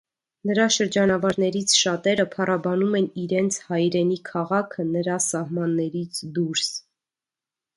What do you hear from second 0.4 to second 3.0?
Նրա շրջանավարտներից շատերը փառաբանում